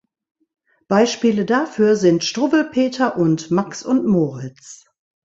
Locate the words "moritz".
4.07-4.85